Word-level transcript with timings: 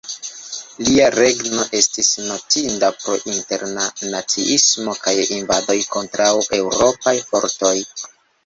Lia 0.85 1.09
regno 1.15 1.65
estis 1.79 2.09
notinda 2.29 2.89
pro 3.03 3.17
interna 3.33 3.85
naciismo 4.15 4.97
kaj 5.05 5.15
invadoj 5.37 5.79
kontraŭ 5.99 6.35
Eŭropaj 6.61 7.15
fortoj. 7.31 7.77